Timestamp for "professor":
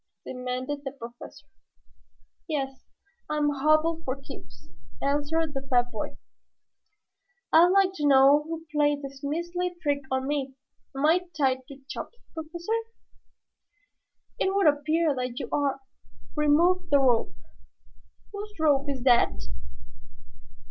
0.91-1.45, 12.33-12.73